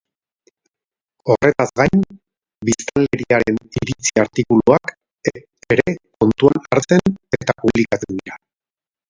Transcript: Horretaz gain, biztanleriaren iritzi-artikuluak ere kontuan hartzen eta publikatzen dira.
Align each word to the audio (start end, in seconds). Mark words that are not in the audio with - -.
Horretaz 1.33 1.67
gain, 1.81 2.01
biztanleriaren 2.69 3.59
iritzi-artikuluak 3.83 4.95
ere 5.77 5.87
kontuan 6.25 6.67
hartzen 6.71 7.07
eta 7.43 7.59
publikatzen 7.65 8.21
dira. 8.25 8.41